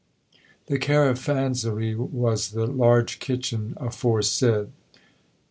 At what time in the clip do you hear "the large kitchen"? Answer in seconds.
2.49-3.75